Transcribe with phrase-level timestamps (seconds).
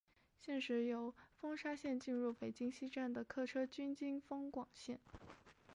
[0.39, 4.99] 现时由丰沙线进入北京西站的客车均经丰广线。